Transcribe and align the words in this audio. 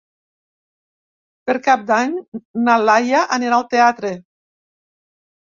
Per 1.49 1.55
Cap 1.67 1.83
d'Any 1.91 2.15
na 2.63 2.79
Laia 2.85 3.21
anirà 3.39 3.61
al 3.61 3.69
teatre. 3.77 4.13